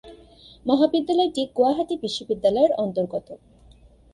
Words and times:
মহাবিদ্যালয়টি 0.65 1.43
গুয়াহাটি 1.55 1.95
বিশ্ববিদ্যালয়ের 1.97 2.71
অন্তর্গত। 2.75 3.27